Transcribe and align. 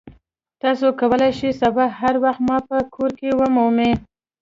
تاسو 0.61 0.87
کولی 0.99 1.31
شئ 1.39 1.51
سبا 1.61 1.85
هر 1.99 2.15
وخت 2.23 2.41
ما 2.47 2.57
په 2.67 2.77
کور 2.95 3.11
کې 3.19 3.29
ومومئ 3.39 3.91